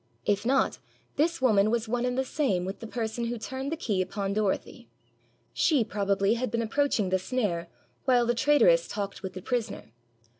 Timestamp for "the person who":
2.79-3.37